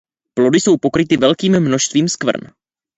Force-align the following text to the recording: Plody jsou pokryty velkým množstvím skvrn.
Plody 0.35 0.59
jsou 0.59 0.77
pokryty 0.77 1.17
velkým 1.17 1.59
množstvím 1.59 2.09
skvrn. 2.09 2.47